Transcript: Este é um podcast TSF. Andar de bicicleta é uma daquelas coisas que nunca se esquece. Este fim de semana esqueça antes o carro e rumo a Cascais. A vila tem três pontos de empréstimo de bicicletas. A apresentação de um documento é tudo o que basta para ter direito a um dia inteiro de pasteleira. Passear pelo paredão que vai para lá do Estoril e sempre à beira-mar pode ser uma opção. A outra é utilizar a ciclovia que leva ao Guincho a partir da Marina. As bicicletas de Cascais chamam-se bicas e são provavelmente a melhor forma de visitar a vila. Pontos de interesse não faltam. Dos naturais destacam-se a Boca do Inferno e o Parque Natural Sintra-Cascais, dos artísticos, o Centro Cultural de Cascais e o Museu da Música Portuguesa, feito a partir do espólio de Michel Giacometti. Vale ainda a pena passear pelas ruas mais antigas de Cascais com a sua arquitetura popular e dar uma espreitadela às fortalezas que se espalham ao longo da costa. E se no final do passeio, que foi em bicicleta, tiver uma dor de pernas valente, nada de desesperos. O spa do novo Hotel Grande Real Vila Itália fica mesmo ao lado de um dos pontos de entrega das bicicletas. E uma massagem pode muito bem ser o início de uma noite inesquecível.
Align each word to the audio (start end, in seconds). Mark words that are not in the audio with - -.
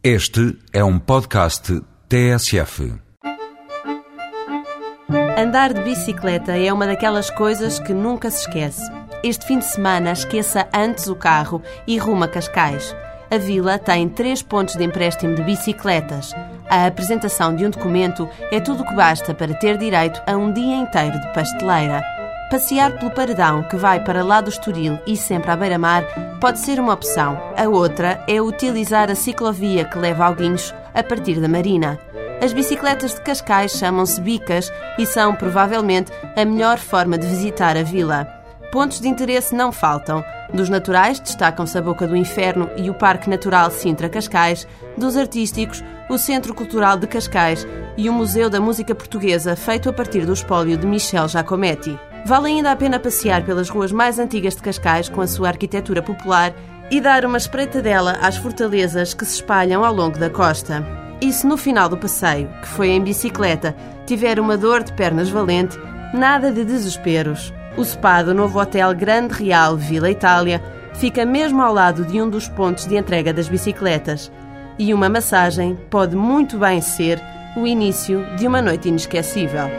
Este 0.00 0.56
é 0.72 0.84
um 0.84 0.96
podcast 0.96 1.82
TSF. 2.08 2.94
Andar 5.36 5.74
de 5.74 5.82
bicicleta 5.82 6.56
é 6.56 6.72
uma 6.72 6.86
daquelas 6.86 7.30
coisas 7.30 7.80
que 7.80 7.92
nunca 7.92 8.30
se 8.30 8.42
esquece. 8.42 8.80
Este 9.24 9.44
fim 9.44 9.58
de 9.58 9.64
semana 9.64 10.12
esqueça 10.12 10.68
antes 10.72 11.08
o 11.08 11.16
carro 11.16 11.60
e 11.84 11.98
rumo 11.98 12.22
a 12.22 12.28
Cascais. 12.28 12.94
A 13.28 13.38
vila 13.38 13.76
tem 13.76 14.08
três 14.08 14.40
pontos 14.40 14.76
de 14.76 14.84
empréstimo 14.84 15.34
de 15.34 15.42
bicicletas. 15.42 16.32
A 16.70 16.86
apresentação 16.86 17.56
de 17.56 17.66
um 17.66 17.70
documento 17.70 18.28
é 18.52 18.60
tudo 18.60 18.84
o 18.84 18.86
que 18.86 18.94
basta 18.94 19.34
para 19.34 19.52
ter 19.54 19.76
direito 19.78 20.22
a 20.28 20.36
um 20.36 20.52
dia 20.52 20.76
inteiro 20.76 21.20
de 21.20 21.34
pasteleira. 21.34 22.17
Passear 22.50 22.98
pelo 22.98 23.10
paredão 23.10 23.62
que 23.62 23.76
vai 23.76 24.02
para 24.02 24.24
lá 24.24 24.40
do 24.40 24.48
Estoril 24.48 24.98
e 25.06 25.18
sempre 25.18 25.50
à 25.50 25.56
beira-mar 25.56 26.02
pode 26.40 26.58
ser 26.58 26.80
uma 26.80 26.94
opção. 26.94 27.38
A 27.54 27.68
outra 27.68 28.24
é 28.26 28.40
utilizar 28.40 29.10
a 29.10 29.14
ciclovia 29.14 29.84
que 29.84 29.98
leva 29.98 30.24
ao 30.24 30.34
Guincho 30.34 30.74
a 30.94 31.02
partir 31.02 31.40
da 31.40 31.48
Marina. 31.48 31.98
As 32.42 32.54
bicicletas 32.54 33.14
de 33.14 33.20
Cascais 33.20 33.72
chamam-se 33.72 34.18
bicas 34.22 34.72
e 34.98 35.04
são 35.04 35.34
provavelmente 35.34 36.10
a 36.34 36.42
melhor 36.46 36.78
forma 36.78 37.18
de 37.18 37.26
visitar 37.26 37.76
a 37.76 37.82
vila. 37.82 38.26
Pontos 38.72 38.98
de 38.98 39.08
interesse 39.08 39.54
não 39.54 39.70
faltam. 39.70 40.24
Dos 40.50 40.70
naturais 40.70 41.20
destacam-se 41.20 41.76
a 41.76 41.82
Boca 41.82 42.06
do 42.06 42.16
Inferno 42.16 42.70
e 42.78 42.88
o 42.88 42.94
Parque 42.94 43.28
Natural 43.28 43.70
Sintra-Cascais, 43.70 44.66
dos 44.96 45.18
artísticos, 45.18 45.84
o 46.08 46.16
Centro 46.16 46.54
Cultural 46.54 46.96
de 46.96 47.06
Cascais 47.06 47.66
e 47.94 48.08
o 48.08 48.12
Museu 48.12 48.48
da 48.48 48.58
Música 48.58 48.94
Portuguesa, 48.94 49.54
feito 49.54 49.90
a 49.90 49.92
partir 49.92 50.24
do 50.24 50.32
espólio 50.32 50.78
de 50.78 50.86
Michel 50.86 51.28
Giacometti. 51.28 51.98
Vale 52.28 52.48
ainda 52.48 52.70
a 52.72 52.76
pena 52.76 53.00
passear 53.00 53.42
pelas 53.42 53.70
ruas 53.70 53.90
mais 53.90 54.18
antigas 54.18 54.54
de 54.54 54.60
Cascais 54.60 55.08
com 55.08 55.22
a 55.22 55.26
sua 55.26 55.48
arquitetura 55.48 56.02
popular 56.02 56.52
e 56.90 57.00
dar 57.00 57.24
uma 57.24 57.38
espreitadela 57.38 58.18
às 58.20 58.36
fortalezas 58.36 59.14
que 59.14 59.24
se 59.24 59.36
espalham 59.36 59.82
ao 59.82 59.94
longo 59.94 60.18
da 60.18 60.28
costa. 60.28 60.86
E 61.22 61.32
se 61.32 61.46
no 61.46 61.56
final 61.56 61.88
do 61.88 61.96
passeio, 61.96 62.50
que 62.60 62.68
foi 62.68 62.90
em 62.90 63.02
bicicleta, 63.02 63.74
tiver 64.04 64.38
uma 64.38 64.58
dor 64.58 64.82
de 64.82 64.92
pernas 64.92 65.30
valente, 65.30 65.78
nada 66.12 66.52
de 66.52 66.66
desesperos. 66.66 67.50
O 67.78 67.82
spa 67.82 68.22
do 68.22 68.34
novo 68.34 68.60
Hotel 68.60 68.94
Grande 68.94 69.32
Real 69.32 69.74
Vila 69.74 70.10
Itália 70.10 70.62
fica 70.96 71.24
mesmo 71.24 71.62
ao 71.62 71.72
lado 71.72 72.04
de 72.04 72.20
um 72.20 72.28
dos 72.28 72.46
pontos 72.46 72.84
de 72.84 72.94
entrega 72.94 73.32
das 73.32 73.48
bicicletas. 73.48 74.30
E 74.78 74.92
uma 74.92 75.08
massagem 75.08 75.78
pode 75.88 76.14
muito 76.14 76.58
bem 76.58 76.82
ser 76.82 77.18
o 77.56 77.66
início 77.66 78.22
de 78.36 78.46
uma 78.46 78.60
noite 78.60 78.90
inesquecível. 78.90 79.70